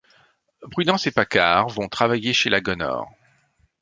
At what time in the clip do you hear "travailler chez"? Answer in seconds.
1.87-2.49